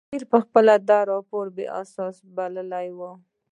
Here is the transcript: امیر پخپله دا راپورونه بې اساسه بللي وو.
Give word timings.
امیر 0.07 0.23
پخپله 0.33 0.75
دا 0.89 0.99
راپورونه 1.11 1.53
بې 1.55 1.65
اساسه 1.81 2.23
بللي 2.35 2.87
وو. 2.97 3.11